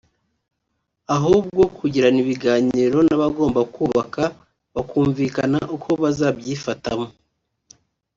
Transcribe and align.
ahubwo 1.15 1.61
kugirana 1.77 2.17
ibiganiro 2.23 2.97
n’abagomba 3.07 3.61
kubaka 3.75 4.23
bakumvikana 4.75 5.59
uko 5.75 5.89
bazabyifatamo 6.01 7.07